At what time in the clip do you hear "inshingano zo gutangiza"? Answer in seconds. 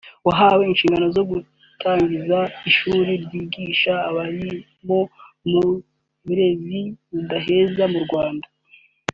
0.71-2.39